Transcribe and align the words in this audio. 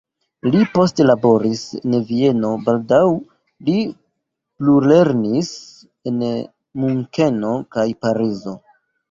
Li 0.53 0.59
poste 0.75 1.03
laboris 1.05 1.59
en 1.89 1.93
Vieno, 2.07 2.51
baldaŭ 2.69 3.01
li 3.67 3.75
plulernis 3.91 5.53
en 6.15 6.19
Munkeno 6.33 7.55
kaj 7.79 7.87
Parizo. 8.09 8.59